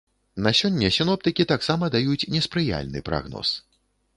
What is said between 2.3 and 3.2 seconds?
неспрыяльны